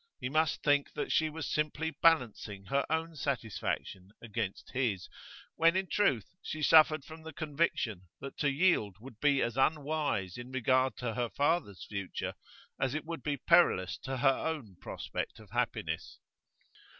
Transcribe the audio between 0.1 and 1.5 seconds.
He must think that she was